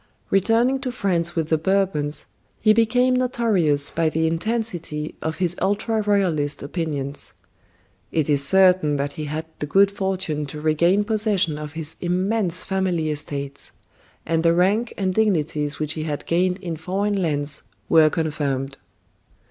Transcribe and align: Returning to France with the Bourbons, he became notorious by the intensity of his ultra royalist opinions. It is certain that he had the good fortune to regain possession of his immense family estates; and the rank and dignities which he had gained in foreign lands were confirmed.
Returning 0.31 0.79
to 0.81 0.91
France 0.91 1.35
with 1.35 1.49
the 1.49 1.59
Bourbons, 1.59 2.25
he 2.59 2.73
became 2.73 3.13
notorious 3.13 3.91
by 3.91 4.09
the 4.09 4.25
intensity 4.25 5.13
of 5.21 5.37
his 5.37 5.55
ultra 5.61 6.01
royalist 6.01 6.63
opinions. 6.63 7.33
It 8.11 8.27
is 8.27 8.43
certain 8.43 8.95
that 8.95 9.11
he 9.11 9.25
had 9.25 9.45
the 9.59 9.67
good 9.67 9.91
fortune 9.91 10.47
to 10.47 10.59
regain 10.59 11.03
possession 11.03 11.59
of 11.59 11.73
his 11.73 11.97
immense 12.01 12.63
family 12.63 13.11
estates; 13.11 13.73
and 14.25 14.41
the 14.41 14.55
rank 14.55 14.91
and 14.97 15.13
dignities 15.13 15.77
which 15.77 15.93
he 15.93 16.01
had 16.01 16.25
gained 16.25 16.57
in 16.63 16.77
foreign 16.77 17.21
lands 17.21 17.61
were 17.87 18.09
confirmed. 18.09 18.77